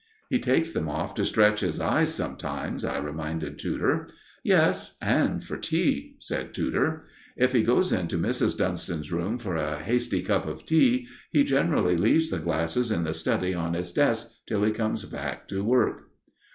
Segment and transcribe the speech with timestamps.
[0.31, 4.07] "He takes them off to stretch his eyes sometimes," I reminded Tudor.
[4.43, 7.03] "Yes, and for tea," said Tudor.
[7.37, 8.57] "If he goes in to Mrs.
[8.57, 13.13] Dunston's room for a hasty cup of tea, he generally leaves the glasses in the
[13.13, 16.09] study on his desk till he comes back to work."